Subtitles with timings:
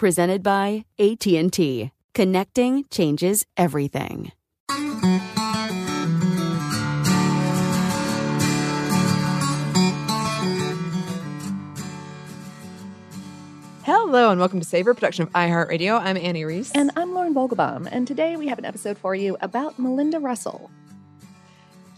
[0.00, 1.90] Presented by AT&T.
[2.14, 4.32] Connecting changes everything.
[13.84, 16.00] Hello and welcome to Savor, production of iHeartRadio.
[16.00, 16.72] I'm Anney Reese.
[16.74, 20.70] And I'm Lauren Vogelbaum, and today we have an episode for you about Malinda Russell.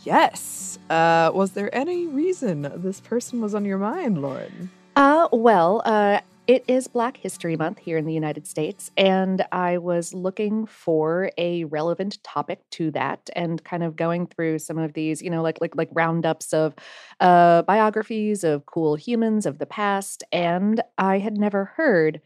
[0.03, 0.77] Yes.
[0.91, 4.73] Uh, was there any reason this person was on your mind, Lauren?
[4.97, 6.19] Uh, well, uh,
[6.53, 11.30] it is Black History Month here in the United States, and I was looking for
[11.39, 15.41] a relevant topic to that, and kind of going through some of these, you know,
[15.41, 16.74] like like like roundups of
[17.20, 22.20] uh, biographies of cool humans of the past, and I had never heard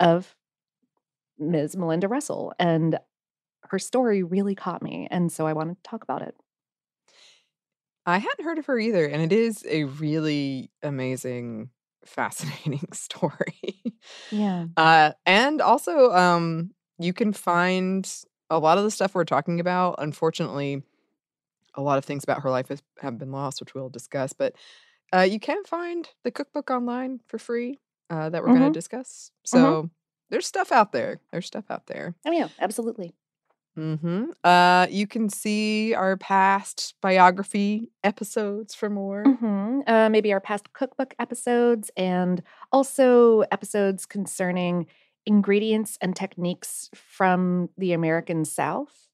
[0.00, 0.34] of
[1.38, 1.76] Ms.
[1.76, 2.98] Malinda Russell, and
[3.64, 6.34] her story really caught me, and so I wanted to talk about it.
[8.06, 11.68] I hadn't heard of her either, and it is a really amazing
[12.06, 13.82] fascinating story.
[14.30, 14.66] Yeah.
[14.76, 18.10] Uh, and also, um, you can find
[18.50, 19.96] a lot of the stuff we're talking about.
[19.98, 20.82] Unfortunately,
[21.74, 24.32] a lot of things about her life has, have been lost, which we'll discuss.
[24.32, 24.54] But
[25.14, 27.80] uh, you can find the cookbook online for free
[28.10, 28.58] uh, that we're Mhm.
[28.58, 29.30] going to discuss.
[29.44, 29.90] So
[30.30, 31.20] there's stuff out there.
[31.32, 32.14] There's stuff out there.
[32.26, 33.14] Oh yeah, absolutely.
[33.76, 39.22] Hmm Uh, you can see our past biography episodes for more.
[39.22, 42.42] hmm Uh, maybe our past cookbook episodes, and
[42.72, 44.86] also episodes concerning
[45.26, 49.08] ingredients and techniques from the American South,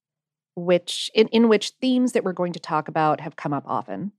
[0.54, 4.12] which in, in which themes that we're going to talk about have come up often.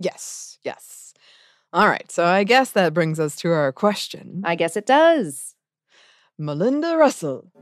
[0.00, 1.12] Yes, yes.
[1.72, 2.10] All right.
[2.10, 4.42] So I guess that brings us to our question.
[4.44, 5.56] I guess it does.
[6.40, 7.52] Malinda Russell.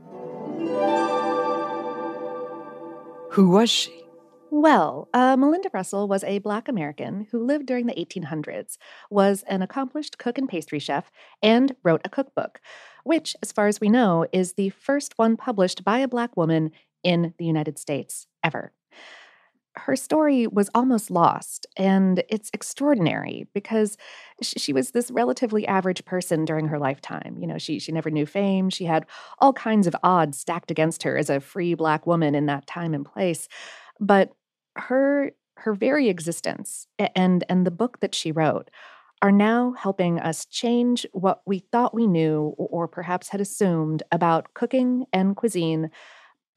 [3.37, 4.03] Who was she?
[4.49, 8.79] Well, uh, Malinda Russell was a Black American who lived during the 1800s,
[9.11, 11.11] was an accomplished cook and pastry chef,
[11.43, 12.59] and wrote a cookbook,
[13.03, 16.71] which, as far as we know, is the first one published by a Black woman
[17.03, 18.73] in the United States ever.
[19.77, 23.97] Her story was almost lost, and it's extraordinary because
[24.41, 27.37] she was this relatively average person during her lifetime.
[27.39, 28.69] You know, she she never knew fame.
[28.69, 29.05] She had
[29.39, 32.93] all kinds of odds stacked against her as a free Black woman in that time
[32.93, 33.47] and place
[33.99, 34.31] but
[34.75, 38.69] her her very existence and and the book that she wrote
[39.23, 44.53] are now helping us change what we thought we knew or perhaps had assumed about
[44.53, 45.89] cooking and cuisine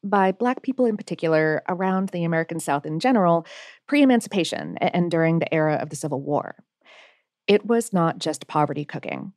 [0.02, 3.46] by black people in particular around the American South in general
[3.86, 6.56] pre-emancipation and during the era of the Civil War.
[7.46, 9.32] It was not just poverty cooking.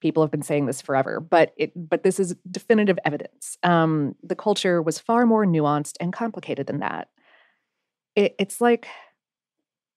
[0.00, 3.56] People have been saying this forever, but it but this is definitive evidence.
[3.62, 7.08] Um, the culture was far more nuanced and complicated than that
[8.16, 8.86] it, it's like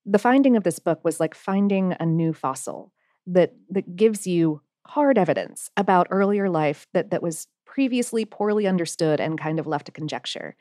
[0.05, 2.93] the finding of this book was like finding a new fossil
[3.27, 7.47] that that gives you hard evidence about earlier life that that was
[7.77, 10.55] previously poorly understood and kind of left to conjecture.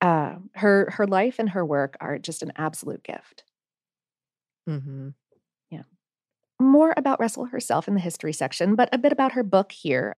[0.00, 3.44] Uh, her her life and her work are just an absolute gift.
[4.68, 5.10] Mm-hmm.
[5.70, 5.84] Yeah.
[6.58, 10.16] More about Russell herself in the history section, but a bit about her book here.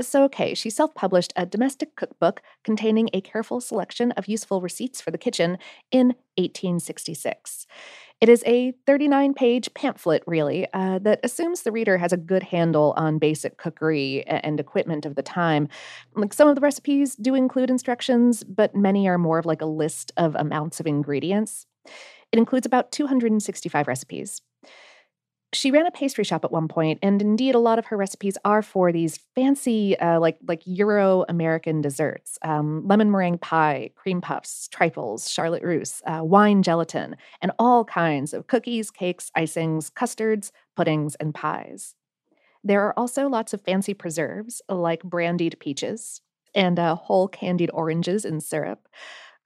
[0.00, 5.02] So, okay, she self published a domestic cookbook containing a careful selection of useful receipts
[5.02, 5.58] for the kitchen
[5.90, 7.66] in 1866.
[8.20, 12.42] It is a 39 page pamphlet, really, uh, that assumes the reader has a good
[12.42, 15.68] handle on basic cookery and equipment of the time.
[16.14, 19.66] Like some of the recipes do include instructions, but many are more of like a
[19.66, 21.66] list of amounts of ingredients.
[22.32, 24.40] It includes about 265 recipes.
[25.56, 28.36] She ran a pastry shop at one point, and indeed, a lot of her recipes
[28.44, 34.20] are for these fancy, uh, like like Euro American desserts: um, lemon meringue pie, cream
[34.20, 40.52] puffs, trifles, Charlotte russe, uh, wine gelatin, and all kinds of cookies, cakes, icings, custards,
[40.76, 41.94] puddings, and pies.
[42.64, 46.20] There are also lots of fancy preserves, like brandied peaches
[46.54, 48.88] and uh, whole candied oranges in syrup.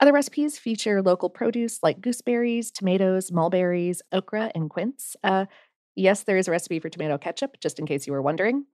[0.01, 5.15] Other recipes feature local produce like gooseberries, tomatoes, mulberries, okra, and quince.
[5.23, 5.45] Uh,
[5.97, 8.65] Yes, there is a recipe for tomato ketchup, just in case you were wondering.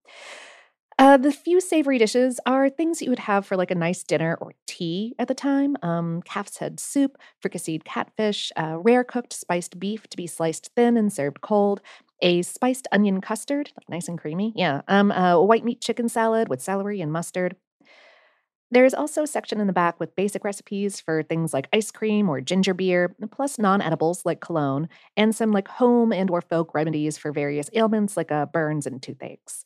[0.98, 4.38] Uh, the few savory dishes are things you would have for like a nice dinner
[4.40, 9.78] or tea at the time um, calf's head soup, fricasseed catfish, uh, rare cooked spiced
[9.78, 11.82] beef to be sliced thin and served cold,
[12.22, 16.62] a spiced onion custard, nice and creamy, yeah, um, a white meat chicken salad with
[16.62, 17.56] celery and mustard,
[18.70, 21.90] there is also a section in the back with basic recipes for things like ice
[21.90, 26.74] cream or ginger beer, plus non-edibles like cologne, and some like home and or folk
[26.74, 29.64] remedies for various ailments like uh, burns and toothaches.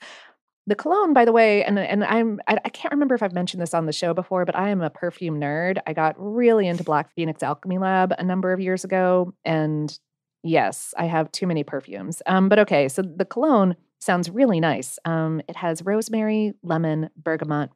[0.67, 3.62] The cologne, by the way, and and I'm I, I, can't remember if I've mentioned
[3.62, 5.79] this on the show before, but I am a perfume nerd.
[5.87, 9.99] I got really into Black Phoenix Alchemy Lab a number of years ago, and
[10.43, 12.23] yes, I have too many perfumes.
[12.26, 14.99] Um, but okay, so the cologne sounds really nice.
[15.05, 17.70] Um, it has rosemary, lemon, bergamot,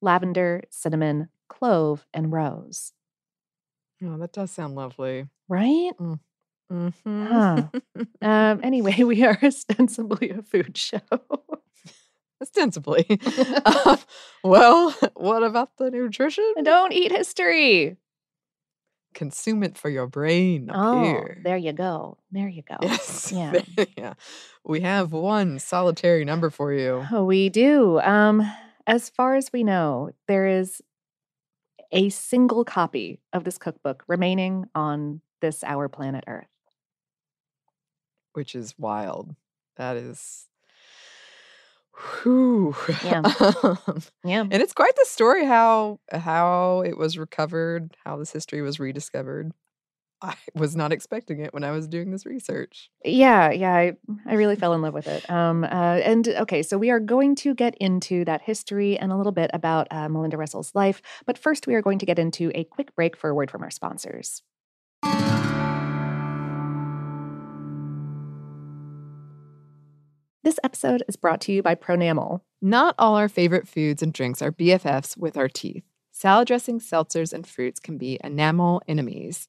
[0.00, 2.92] lavender, cinnamon, clove, and rose.
[4.04, 5.28] Oh, that does sound lovely.
[5.48, 5.92] Right?
[5.98, 6.20] Mm.
[6.72, 7.26] Mm-hmm.
[7.26, 7.62] Huh.
[8.22, 11.00] um, anyway, we are ostensibly a food show.
[12.42, 13.06] ostensibly.
[13.64, 13.98] um,
[14.42, 16.52] well, what about the nutrition?
[16.62, 17.96] Don't eat history.
[19.14, 20.70] Consume it for your brain.
[20.70, 21.40] oh, here.
[21.42, 22.18] there you go.
[22.30, 22.76] There you go.
[22.82, 23.32] Yes.
[23.32, 23.62] Yeah.
[23.96, 24.12] yeah.
[24.62, 27.06] We have one solitary number for you.
[27.10, 27.98] Oh, we do.
[28.00, 28.46] Um,
[28.86, 30.82] as far as we know, there is
[31.92, 36.48] a single copy of this cookbook remaining on this our planet Earth.
[38.34, 39.34] Which is wild.
[39.76, 40.48] That is
[42.22, 42.74] Whew.
[43.02, 43.22] Yeah.
[43.62, 44.40] Um, Yeah.
[44.42, 49.52] and it's quite the story how how it was recovered, how this history was rediscovered.
[50.22, 52.90] I was not expecting it when I was doing this research.
[53.04, 53.96] Yeah, yeah, I,
[54.26, 55.28] I really fell in love with it.
[55.30, 59.16] Um, uh, and okay, so we are going to get into that history and a
[59.16, 61.02] little bit about uh, Malinda Russell's life.
[61.26, 63.62] But first, we are going to get into a quick break for a word from
[63.62, 64.42] our sponsors.
[70.42, 72.40] This episode is brought to you by Pronamel.
[72.62, 75.82] Not all our favorite foods and drinks are BFFs with our teeth.
[76.12, 79.48] Salad dressings, seltzers, and fruits can be enamel enemies.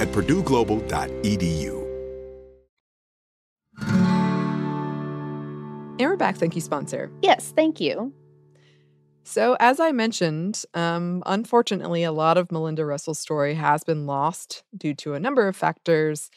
[0.00, 1.84] at purdueglobal.edu.
[5.96, 6.36] And we're back.
[6.36, 7.10] Thank you, sponsor.
[7.22, 8.12] Yes, thank you.
[9.22, 14.64] So, as I mentioned, um, unfortunately, a lot of Malinda Russell's story has been lost
[14.76, 16.30] due to a number of factors.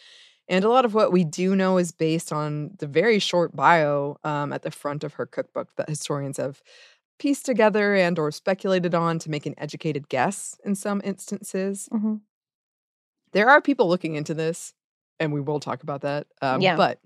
[0.47, 4.17] And a lot of what we do know is based on the very short bio
[4.23, 6.61] um, at the front of her cookbook that historians have
[7.19, 11.89] pieced together and or speculated on to make an educated guess in some instances.
[11.91, 12.15] hmm
[13.31, 14.74] There are people looking into this,
[15.19, 16.27] and we will talk about that.
[16.41, 16.75] Um, Yeah.
[16.75, 17.00] But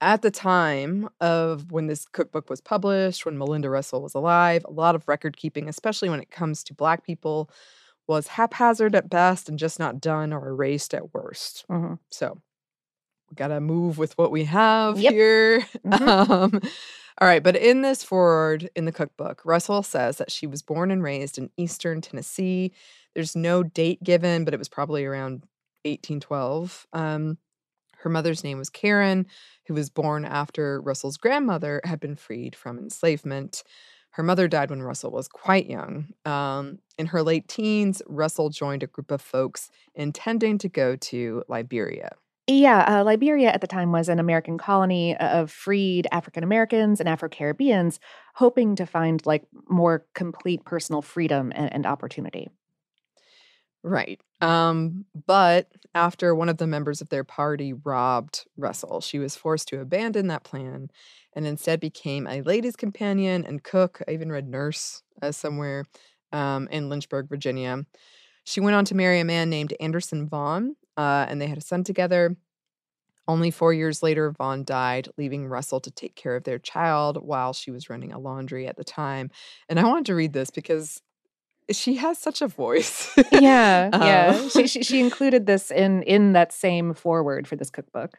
[0.00, 4.72] at the time of when this cookbook was published, when Malinda Russell was alive, a
[4.72, 7.50] lot of record keeping, especially when it comes to Black people,
[8.06, 11.64] was haphazard at best and just not done or erased at worst.
[11.68, 12.38] hmm So
[13.30, 15.12] we got to move with what we have Yep.
[15.12, 15.66] here.
[15.84, 16.30] Mhm.
[16.30, 16.60] Um,
[17.20, 17.42] all right.
[17.42, 21.36] But in this forward in the cookbook, Russell says that she was born and raised
[21.36, 22.72] in Eastern Tennessee.
[23.14, 25.44] There's no date given, but it was probably around
[25.84, 26.86] 1812.
[26.92, 27.38] Um,
[27.98, 29.26] her mother's name was Karen,
[29.66, 33.62] who was born after Russell's grandmother had been freed from enslavement.
[34.12, 36.08] Her mother died when Russell was quite young.
[36.24, 41.44] Um, in her late teens, Russell joined a group of folks intending to go to
[41.48, 42.10] Liberia.
[42.46, 47.08] Yeah, uh, Liberia at the time was an American colony of freed African Americans and
[47.08, 48.00] Afro Caribbeans,
[48.34, 52.48] hoping to find like more complete personal freedom and, and opportunity.
[53.82, 54.20] Right.
[54.40, 59.68] Um, but after one of the members of their party robbed Russell, she was forced
[59.68, 60.90] to abandon that plan
[61.34, 64.02] and instead became a ladies' companion and cook.
[64.06, 65.84] I even read nurse uh, somewhere
[66.32, 67.84] um, in Lynchburg, Virginia.
[68.44, 71.62] She went on to marry a man named Anderson Vaughn, uh, and they had a
[71.62, 72.36] son together.
[73.28, 77.52] Only four years later, Vaughn died, leaving Russell to take care of their child while
[77.52, 79.30] she was running a laundry at the time.
[79.68, 81.00] And I wanted to read this because
[81.72, 83.10] she has such a voice.
[83.32, 84.38] Yeah, yeah.
[84.38, 88.18] Um, she, she she included this in in that same foreword for this cookbook.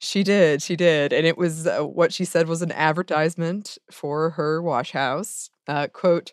[0.00, 4.30] She did, she did, and it was uh, what she said was an advertisement for
[4.30, 5.50] her wash house.
[5.66, 6.32] Uh, quote: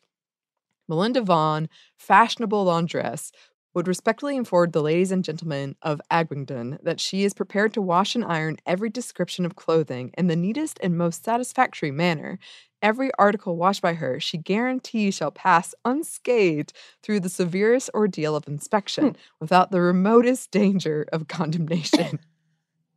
[0.90, 1.68] Malinda Vaughn,
[1.98, 3.32] fashionable laundress,
[3.76, 8.16] would respectfully inform the ladies and gentlemen of Abingdon that she is prepared to wash
[8.16, 12.40] and iron every description of clothing in the neatest and most satisfactory manner.
[12.82, 16.72] Every article washed by her, she guarantees shall pass unscathed
[17.04, 19.16] through the severest ordeal of inspection hmm.
[19.40, 22.20] without the remotest danger of condemnation.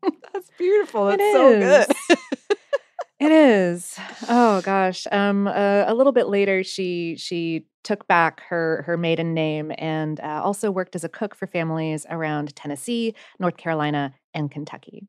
[0.32, 1.08] That's beautiful.
[1.08, 2.18] It That's so good.
[3.20, 3.98] It is.
[4.28, 5.06] Oh gosh.
[5.10, 10.20] Um, uh, a little bit later, she she took back her her maiden name and
[10.20, 15.08] uh, also worked as a cook for families around Tennessee, North Carolina, and Kentucky.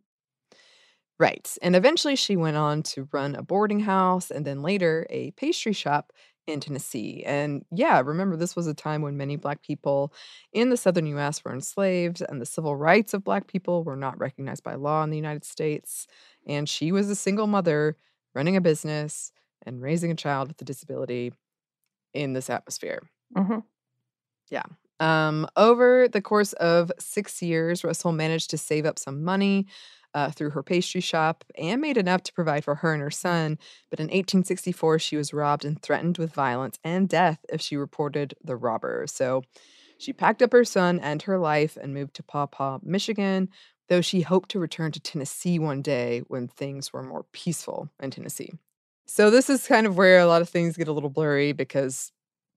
[1.19, 1.57] Right.
[1.61, 5.73] And eventually she went on to run a boarding house and then later a pastry
[5.73, 6.13] shop
[6.49, 7.23] in Tennessee.
[7.25, 10.13] And yeah, remember, this was a time when many Black people
[10.53, 14.19] in the southern US were enslaved and the civil rights of Black people were not
[14.19, 16.07] recognized by law in the United States.
[16.47, 17.97] And she was a single mother
[18.35, 19.31] running a business
[19.63, 21.33] and raising a child with a disability
[22.13, 23.01] in this atmosphere.
[23.35, 23.63] Mhm.
[24.99, 29.65] Um, over the course of six years, Russell managed to save up some money
[30.13, 33.57] uh, through her pastry shop and made enough to provide for her and her son.
[33.89, 38.35] But in 1864, she was robbed and threatened with violence and death if she reported
[38.43, 39.05] the robber.
[39.07, 39.43] So
[39.97, 43.49] she packed up her son and her life and moved to Paw Paw, Michigan,
[43.89, 48.11] though she hoped to return to Tennessee one day when things were more peaceful in
[48.11, 48.53] Tennessee.
[49.05, 52.11] So this is kind of where a lot of things get a little blurry because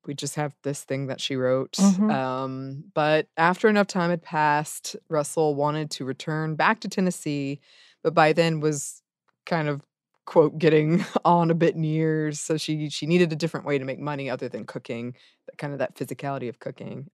[0.06, 1.72] we just have this thing that she wrote.
[1.72, 2.12] Mhm.
[2.12, 7.60] Um, but after enough time had passed, Russell wanted to return back to Tennessee,
[8.02, 9.02] but by then was
[9.46, 9.82] kind of
[10.24, 12.40] quote getting on a bit in years.
[12.40, 15.14] So she she needed a different way to make money other than cooking,
[15.46, 17.08] that kind of that physicality of cooking.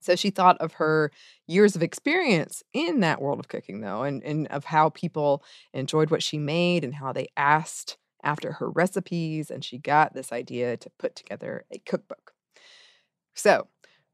[0.00, 1.10] So she thought of her
[1.46, 5.42] years of experience in that world of cooking, though, and, and of how people
[5.72, 9.50] enjoyed what she made and how they asked after her recipes.
[9.50, 12.32] And she got this idea to put together a cookbook.
[13.34, 13.68] So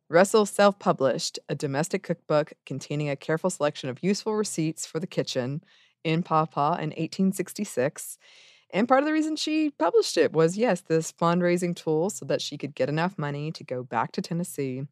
[0.08, 5.06] Russell self published a domestic cookbook containing a careful selection of useful receipts for the
[5.06, 5.62] kitchen
[6.04, 8.18] in Pawpaw in 1866.
[8.70, 12.42] And part of the reason she published it was yes, this fundraising tool so that
[12.42, 14.82] she could get enough money to go back to Tennessee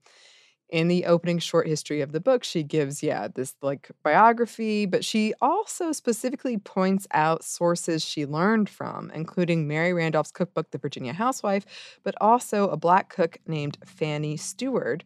[0.72, 5.04] in the opening short history of the book, she gives, yeah, this like biography, but
[5.04, 11.12] she also specifically points out sources she learned from, including Mary Randolph's cookbook, The Virginia
[11.12, 11.66] Housewife,
[12.04, 15.04] but also a black cook named Fanny Stewart.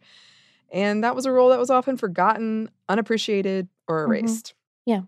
[0.71, 4.05] And that was a role that was often forgotten, unappreciated, or Mhm.
[4.05, 4.55] erased.
[4.85, 5.03] Yeah.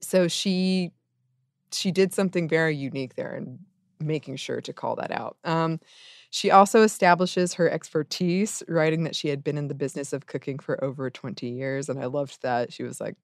[0.00, 0.92] So she
[1.72, 3.58] she did something very unique there and
[4.00, 5.38] making sure to call that out.
[5.44, 5.80] Um,
[6.34, 10.58] she also establishes her expertise, writing that she had been in the business of cooking
[10.58, 11.88] for over 20 years.
[11.88, 12.72] And I loved that.
[12.72, 13.14] She was like,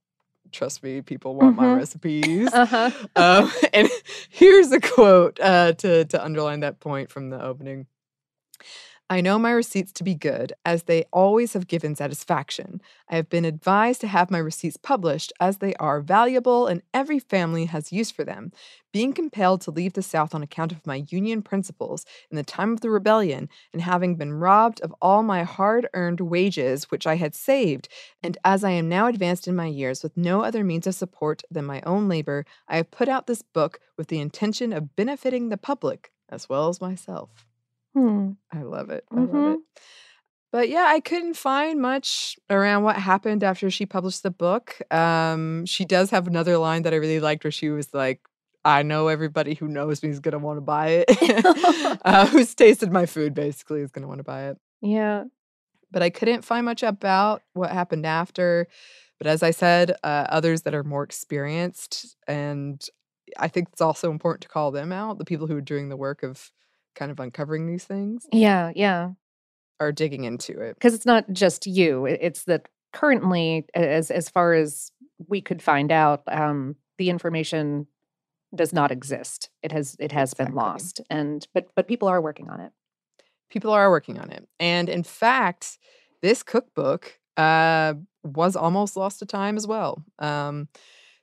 [0.52, 1.76] trust me, people want my Mhm.
[1.76, 2.54] recipes.
[2.54, 2.90] Uh-huh.
[3.16, 3.88] Um, and
[4.28, 7.88] here's a quote uh, to, to underline that point from the opening.
[9.12, 12.80] I know my receipts to be good, as they always have given satisfaction.
[13.08, 17.18] I have been advised to have my receipts published, as they are valuable and every
[17.18, 18.52] family has use for them.
[18.92, 22.72] Being compelled to leave the South on account of my Union principles in the time
[22.72, 27.16] of the rebellion, and having been robbed of all my hard earned wages which I
[27.16, 27.88] had saved,
[28.22, 31.42] and as I am now advanced in my years with no other means of support
[31.50, 35.48] than my own labor, I have put out this book with the intention of benefiting
[35.48, 37.49] the public as well as myself.
[37.94, 38.32] Hmm.
[38.52, 39.04] I love it.
[39.10, 39.60] I love it.
[40.52, 44.78] But yeah, I couldn't find much around what happened after she published the book.
[44.92, 48.20] Um, she does have another line that I really liked where she was like,
[48.64, 51.98] I know everybody who knows me is going to want to buy it.
[52.04, 54.58] uh, who's tasted my food basically is going to want to buy it.
[54.82, 55.24] Yeah.
[55.92, 58.66] But I couldn't find much about what happened after.
[59.18, 62.82] But as I said, uh, others that are more experienced, and
[63.38, 65.96] I think it's also important to call them out, the people who are doing the
[65.96, 66.50] work of
[66.94, 68.72] kind of uncovering these things Yeah.
[68.74, 69.12] Yeah.
[69.78, 70.74] are digging into it.
[70.74, 74.90] because it's not just you it's that currently as as far as
[75.28, 77.86] we could find out um the information
[78.54, 82.48] does not exist it has it has been lost and but but people are working
[82.50, 82.72] on it
[83.50, 84.46] People are working on it.
[84.60, 85.76] And in fact,
[86.22, 90.04] this cookbook uh, was almost lost to time as well.
[90.20, 90.68] Um,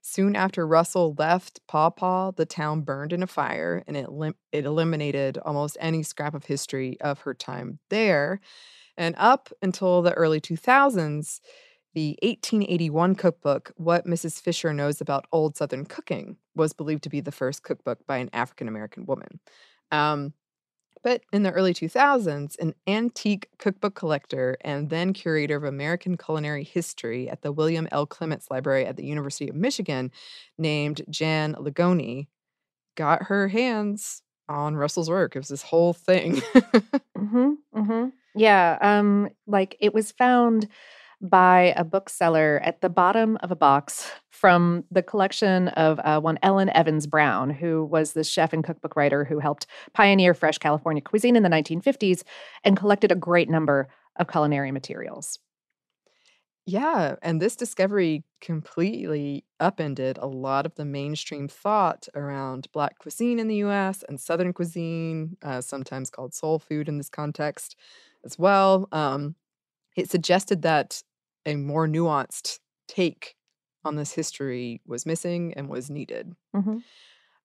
[0.07, 4.35] soon after Russell left Paw Paw, the town burned in a fire and it, lim-
[4.51, 8.39] it eliminated almost any scrap of history of her time there.
[8.95, 11.41] And up until the early 2000s,
[11.93, 14.41] the 1881 cookbook, What Mrs.
[14.41, 18.29] Fisher Knows About Old Southern Cooking, was believed to be the first cookbook by an
[18.33, 19.39] African American woman.
[19.91, 20.33] Um,
[21.03, 26.63] but in the early 2000s, an antique cookbook collector and then curator of American culinary
[26.63, 28.05] history at the William L.
[28.05, 30.11] Clements Library at the University of Michigan,
[30.57, 32.27] named Jan Longone,
[32.95, 35.35] got her hands on Russell's work.
[35.35, 36.35] It was this whole thing.
[37.17, 38.07] mm-hmm, mm-hmm.
[38.35, 40.67] yeah um like it was found
[41.21, 46.37] by a bookseller at the bottom of a box from the collection of uh, one
[46.43, 51.01] Helen Evans Brown, who was the chef and cookbook writer who helped pioneer fresh California
[51.01, 52.23] cuisine in the 1950s
[52.63, 55.39] and collected a great number of culinary materials.
[56.69, 63.39] Yeah, and this discovery completely upended a lot of the mainstream thought around Black cuisine
[63.39, 67.77] in the US and Southern cuisine, uh, sometimes called soul food in this context
[68.25, 68.89] as well.
[68.91, 69.35] Um,
[69.97, 71.03] it suggested that
[71.47, 73.35] a more nuanced take
[73.85, 76.35] on this history was missing and was needed.
[76.53, 76.83] Mhm.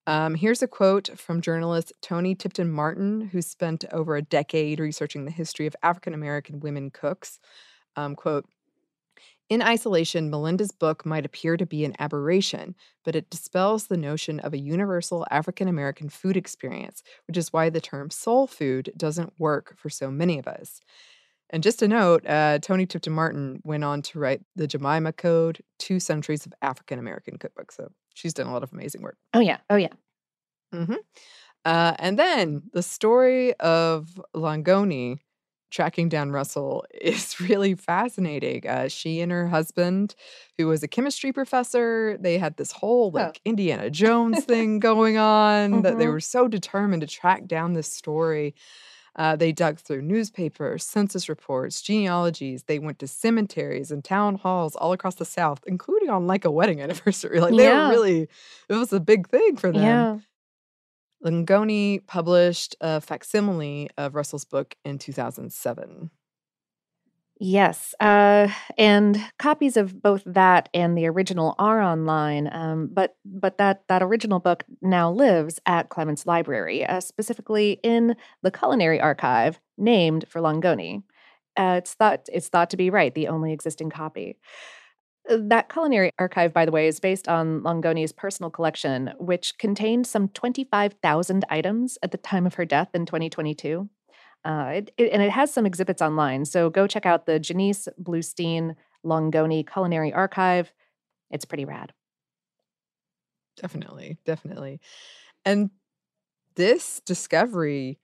[0.07, 5.25] Um, here's a quote from journalist Toni Tipton Martin, who spent over a decade researching
[5.25, 7.39] the history of African American women cooks.
[7.97, 8.47] Um, quote,
[9.49, 14.41] in isolation, Malinda's book might appear to be an aberration, but it dispels the notion
[14.41, 19.39] of a universal African American food experience, which is why the term soul food doesn't
[19.39, 20.81] work for so many of us.
[21.53, 25.63] And just a note, uh, Toni Tipton Martin went on to write the Jemima Code,
[25.79, 27.73] Two Centuries of African American Cookbooks.
[27.77, 29.19] So she's done a lot of amazing work.
[29.35, 29.59] Oh, yeah.
[29.69, 29.93] Oh, yeah.
[30.73, 30.95] hmm
[31.65, 35.19] Uh, and then the story of Longone
[35.71, 38.67] tracking down Russell is really fascinating.
[38.67, 40.15] Uh, she and her husband,
[40.59, 45.83] who was a chemistry professor, they had this whole like Indiana Jones thing going on
[45.83, 46.13] that they Mhm.
[46.13, 48.55] were so determined to track down this story.
[49.15, 52.63] Uh, they dug through newspapers, census reports, genealogies.
[52.65, 56.51] They went to cemeteries and town halls all across the South, including on like a
[56.51, 57.39] wedding anniversary.
[57.41, 57.89] Like they Yeah.
[57.89, 58.29] were really,
[58.69, 59.83] it was a big thing for them.
[59.83, 60.19] Yeah.
[61.25, 66.11] Longone published a facsimile of Russell's book in 2007.
[67.45, 68.47] Yes, uh,
[68.79, 72.49] and copies of both that and the original are online.
[72.53, 78.15] Um, but but that that original book now lives at Clements Library, uh, specifically in
[78.43, 81.03] the culinary archive named for Longone.
[81.57, 84.37] Uh, it's thought it's thought to be right the only existing copy.
[85.31, 90.07] Uh, That culinary archive, by the way, is based on Longone's personal collection, which contained
[90.07, 93.89] some 25,000 items at the time of her death in 2022.
[94.45, 96.45] Uh, it, it- and it has some exhibits online.
[96.45, 98.75] So go check out the Janice Bluestein
[99.05, 100.73] Longone Culinary Archive.
[101.31, 101.93] It's pretty rad.
[103.57, 104.81] Definitely, definitely.
[105.45, 105.71] And
[106.57, 107.99] this discovery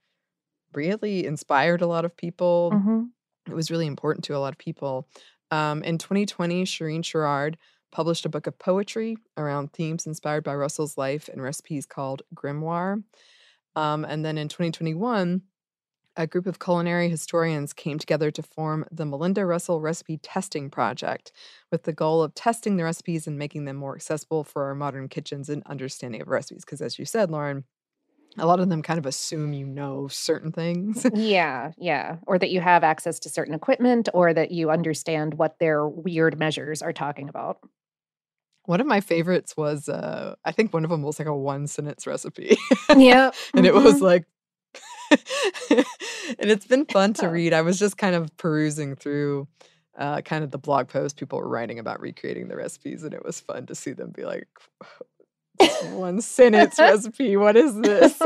[0.74, 2.72] really inspired a lot of people.
[2.72, 3.04] hmm
[3.48, 5.08] It was really important to a lot of people.
[5.50, 7.58] Um, in 2020, Cherene Sherrard
[7.92, 13.02] published a book of poetry around themes inspired by Russell's life and recipes called Grimoire.
[13.76, 15.42] Um, and then in 2021,
[16.18, 21.30] a group of culinary historians came together to form the Malinda Russell Recipe Testing Project
[21.70, 25.08] with the goal of testing the recipes and making them more accessible for our modern
[25.08, 26.64] kitchens and understanding of recipes.
[26.64, 27.64] Because, as you said, Lauren,
[28.36, 31.06] a lot of them kind of assume you know certain things.
[31.14, 32.16] Yeah, yeah.
[32.26, 36.36] Or that you have access to certain equipment or that you understand what their weird
[36.36, 37.58] measures are talking about.
[38.64, 41.68] One of my favorites was, uh, I think one of them was like a one
[41.68, 42.58] sentence recipe.
[42.96, 43.30] Yeah.
[43.54, 44.24] and it was like,
[45.70, 47.52] and it's been fun to read.
[47.52, 49.48] I was just kind of perusing through
[49.96, 53.24] uh, kind of the blog post people were writing about recreating the recipes, and it
[53.24, 54.48] was fun to see them be like,
[55.90, 57.36] one sentence recipe.
[57.36, 58.16] What is this?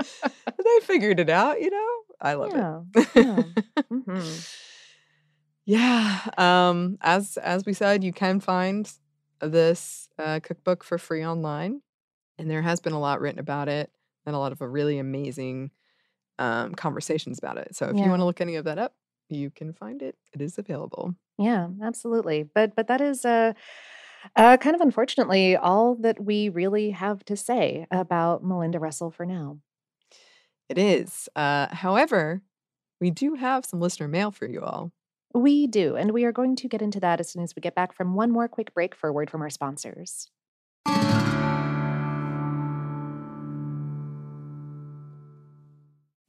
[0.00, 1.88] they figured it out, you know?
[2.20, 2.80] I love yeah.
[2.94, 3.08] it.
[3.14, 3.42] yeah.
[3.90, 4.58] Mhm.
[5.64, 6.20] Yeah.
[6.36, 8.90] Um, as as we said, you can find
[9.40, 11.82] this uh, cookbook for free online,
[12.38, 13.90] and there has been a lot written about it
[14.26, 15.70] and a lot of uh, really amazing
[16.38, 17.74] um, conversations about it.
[17.76, 18.94] So if you want to look any of that up,
[19.28, 20.16] you can find it.
[20.32, 21.14] It is available.
[21.38, 22.42] Yeah, absolutely.
[22.42, 23.52] But but that is uh,
[24.36, 29.26] uh, kind of unfortunately all that we really have to say about Malinda Russell for
[29.26, 29.58] now.
[30.68, 31.28] It is.
[31.36, 32.42] Uh, however,
[33.00, 34.92] we do have some listener mail for you all.
[35.34, 37.74] We do, and we are going to get into that as soon as we get
[37.74, 40.30] back from one more quick break for a word from our sponsors.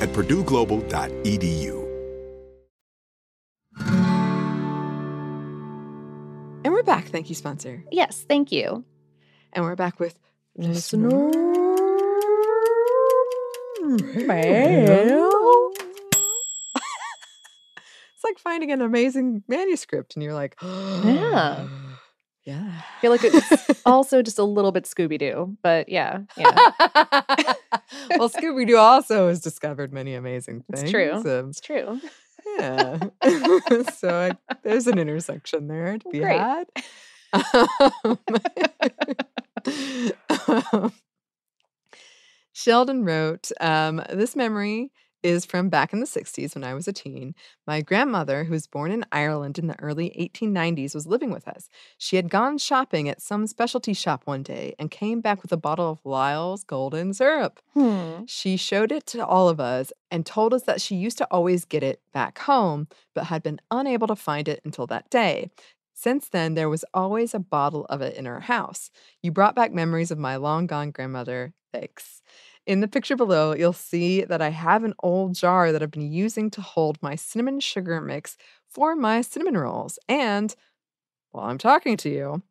[0.00, 1.82] at purdueglobal.edu.
[6.64, 7.06] And we're back.
[7.06, 7.84] Thank you, sponsor.
[7.92, 8.84] Yes, thank you.
[9.52, 10.18] And we're back with
[10.56, 11.08] Listener
[14.26, 15.70] mail.
[18.14, 21.66] it's like finding an amazing manuscript, and you're like, Yeah.
[22.44, 22.72] yeah.
[22.80, 26.72] I feel like it's also just a little bit Scooby Doo, but yeah, yeah.
[28.18, 30.82] well, Scooby Doo also has discovered many amazing things.
[30.82, 31.12] It's true.
[31.12, 32.00] um, It's true.
[32.58, 32.98] yeah.
[33.96, 36.38] so I, there's an intersection there to be Great.
[36.38, 36.66] had.
[37.32, 38.18] Um,
[42.52, 44.90] Sheldon wrote, um, This memory
[45.26, 47.34] is from back in the 60s when I was a teen.
[47.66, 51.68] My grandmother, who was born in Ireland in the early 1890s, was living with us.
[51.98, 55.56] She had gone shopping at some specialty shop one day and came back with a
[55.56, 57.60] bottle of Lyle's Golden Syrup.
[57.74, 58.24] Hmm.
[58.26, 61.64] She showed it to all of us and told us that she used to always
[61.64, 65.50] get it back home, but had been unable to find it until that day.
[65.92, 68.90] Since then, there was always a bottle of it in her house.
[69.22, 71.54] You brought back memories of my long gone grandmother.
[71.72, 72.20] Thanks.
[72.66, 76.10] In the picture below, you'll see that I have an old jar that I've been
[76.12, 78.36] using to hold my cinnamon sugar mix
[78.68, 79.98] for my cinnamon rolls.
[80.08, 80.54] And
[81.32, 82.42] while I'm talking to you,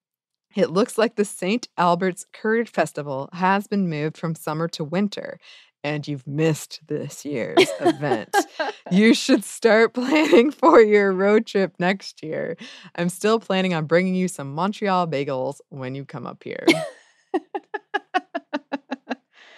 [0.56, 1.68] It looks like the St.
[1.78, 5.40] Albert's Curd Festival has been moved from summer to winter,
[5.84, 8.36] and you've missed this year's event.
[8.92, 12.58] You should start planning for your road trip next year.
[12.96, 16.66] I'm still planning on bringing you some Montreal bagels when you come up here.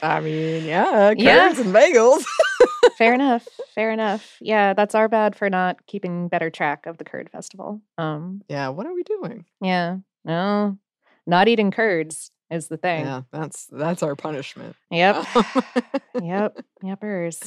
[0.01, 1.49] I mean, yeah, curds Yeah.
[1.59, 2.23] and bagels.
[2.97, 3.47] Fair enough.
[3.75, 4.37] Fair enough.
[4.41, 7.81] Yeah, that's our bad for not keeping better track of the curd festival.
[7.97, 9.45] Um, yeah, what are we doing?
[9.61, 10.77] yeah, no,
[11.25, 13.05] not eating curds is the thing.
[13.05, 14.75] Yeah, that's that's our punishment.
[14.91, 15.25] Yep.
[16.21, 16.57] yep.
[16.83, 17.39] Yepers.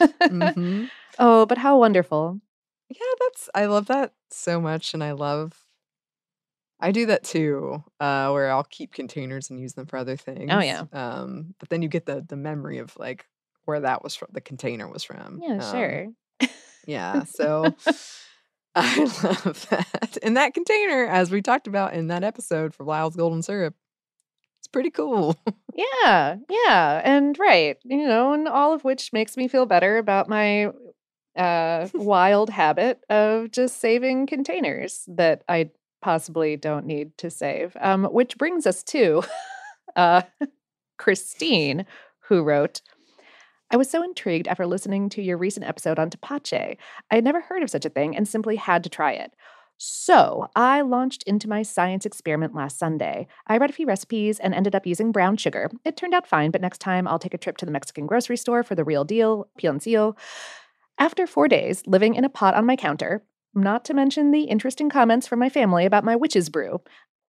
[0.00, 0.88] Mhm.
[1.18, 2.40] Oh, but how wonderful.
[2.88, 5.54] Yeah, that's I love that so much and I love
[6.82, 10.50] I do that too, uh, where I'll keep containers and use them for other things.
[10.52, 10.84] Oh, yeah.
[10.92, 13.24] Um, but then you get the the memory of like
[13.64, 15.40] where that was from, the container was from.
[15.42, 16.06] Yeah, Um, sure.
[16.86, 17.74] Yeah, so
[18.74, 20.18] I love that.
[20.22, 23.74] And that container, as we talked about in that episode for Lyle's Golden Syrup,
[24.60, 25.36] it's pretty cool.
[25.74, 27.00] Yeah, yeah.
[27.02, 30.66] And right, you know, and all of which makes me feel better about my
[31.34, 35.70] uh wild habit of just saving containers that I
[36.02, 37.76] possibly don't need to save.
[37.80, 39.22] Um which brings us to
[39.96, 40.22] uh
[40.98, 41.86] Christine
[42.28, 42.82] who wrote
[43.70, 46.76] I was so intrigued after listening to your recent episode on tepache.
[47.10, 49.32] I had never heard of such a thing and simply had to try it.
[49.78, 53.26] So, I launched into my science experiment last Sunday.
[53.48, 55.70] I read a few recipes and ended up using brown sugar.
[55.84, 58.36] It turned out fine, but next time I'll take a trip to the Mexican grocery
[58.36, 60.16] store for the real deal, piloncillo.
[60.98, 64.88] After four days living in a pot on my counter, not to mention the interesting
[64.88, 66.80] comments from my family about my witch's brew,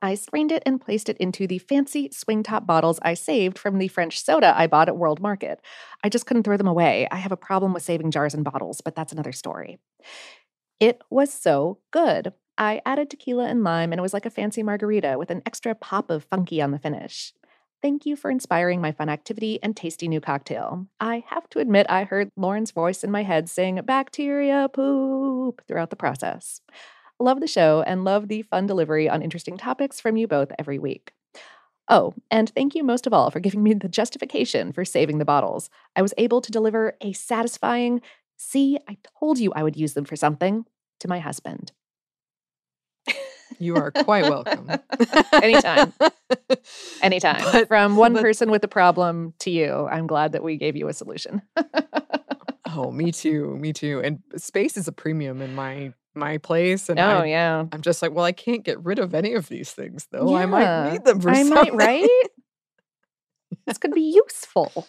[0.02, 3.78] I strained it and placed it into the fancy swing top bottles I saved from
[3.78, 5.62] the French soda I bought at World Market.
[6.04, 7.08] I just couldn't throw them away.
[7.12, 9.80] I have a problem with saving jars and bottles, but that's another story.
[10.80, 12.34] It was so good.
[12.58, 15.76] I added tequila and lime, and it was like a fancy margarita with an extra
[15.76, 17.34] pop of funky on the finish.
[17.82, 20.86] Thank you for inspiring my fun activity and tasty new cocktail.
[21.00, 25.90] I have to admit, I heard Lauren's voice in my head sing bacteria poop throughout
[25.90, 26.62] the process.
[27.20, 30.78] Love the show and love the fun delivery on interesting topics from you both every
[30.78, 31.12] week.
[31.90, 35.26] Oh, and thank you most of all for giving me the justification for saving the
[35.26, 35.70] bottles.
[35.96, 38.02] I was able to deliver a satisfying,
[38.38, 40.66] see, I told you I would use them for something,
[41.00, 41.72] to my husband.
[43.60, 44.70] You are quite welcome.
[45.34, 45.94] Anytime.
[47.02, 47.44] Anytime.
[47.52, 50.76] But- From one but- person with a problem to you, I'm glad that we gave
[50.76, 51.42] you a solution.
[52.74, 53.58] Oh, me too.
[53.58, 54.00] Me too.
[54.02, 56.88] And space is a premium in my my place.
[56.88, 57.66] And oh, I, yeah.
[57.70, 60.32] I'm just like, well, I can't get rid of any of these things though.
[60.32, 60.38] yeah.
[60.38, 61.54] I might need them for I something.
[61.54, 62.28] might, right?
[63.68, 64.88] this could be useful.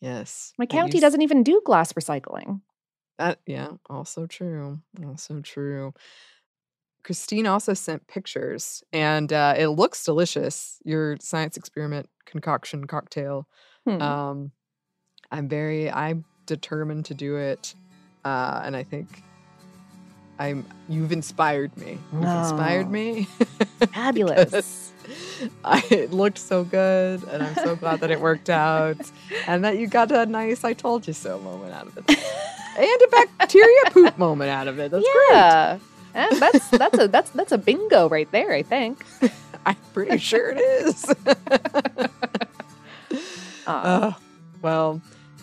[0.00, 0.54] Yes.
[0.58, 2.62] My county use- doesn't even do glass recycling.
[3.18, 4.80] That yeah, also true.
[5.06, 5.92] Also true.
[7.04, 10.78] Christine also sent pictures, and uh, it looks delicious.
[10.84, 13.46] Your science experiment concoction cocktail.
[13.86, 14.00] Hmm.
[14.02, 14.50] Um,
[15.30, 15.90] I'm very.
[15.90, 17.74] I'm determined to do it,
[18.24, 19.22] uh, and I think
[20.38, 20.64] I'm.
[20.88, 21.98] You've inspired me.
[22.12, 22.90] You've inspired Oh.
[22.90, 23.24] me.
[23.92, 24.92] Fabulous.
[25.62, 28.96] I, it looked so good, and I'm so glad that it worked out,
[29.46, 32.04] and that you got a nice "I told you so" moment out of it,
[32.78, 34.90] and a bacteria poop moment out of it.
[34.90, 35.80] That's great.
[36.14, 36.28] Yeah.
[36.30, 39.04] And that's that's a that's that's a bingo right there, I think.
[39.66, 41.04] I'm pretty sure it is.
[41.26, 42.08] Aw.
[43.66, 44.12] Uh.
[44.12, 44.16] Oh,
[44.60, 45.00] well,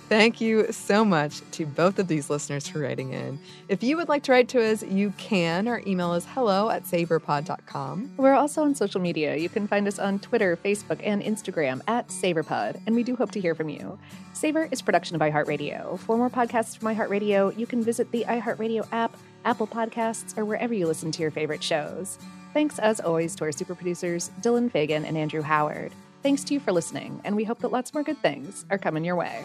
[0.10, 3.40] thank you so much to both of these listeners for writing in.
[3.68, 5.68] If you would like to write to us, you can.
[5.68, 8.12] Our email is hello at savorpod.com.
[8.18, 9.38] We're also on social media.
[9.38, 13.32] You can find us on Twitter, Facebook, and Instagram at SavorPod, and we do hope
[13.32, 13.98] to hear from you.
[14.34, 15.98] Savor is a production of iHeartRadio.
[15.98, 20.73] For more podcasts from iHeartRadio, you can visit the iHeartRadio app, Apple Podcasts, or wherever
[20.73, 22.17] you listen to your favorite shows.
[22.54, 25.93] Thanks, as always, to our super producers, Dylan Fagan and Andrew Howard.
[26.23, 29.04] Thanks to you for listening, and we hope that lots more good things are coming
[29.04, 29.43] your way.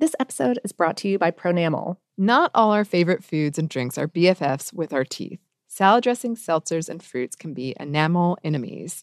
[0.00, 1.96] This episode is brought to you by Pronamel.
[2.18, 5.40] Not all our favorite foods and drinks are BFFs with our teeth.
[5.66, 9.02] Salad dressings, seltzers, and fruits can be enamel enemies.